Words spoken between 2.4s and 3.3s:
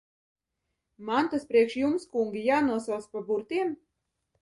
jānosauc pa